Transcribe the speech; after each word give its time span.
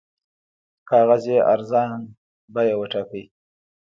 کاغذ 0.89 1.23
یې 1.33 1.39
ارزان 1.53 1.99
بیه 2.53 2.75
وټاکئ. 2.77 3.23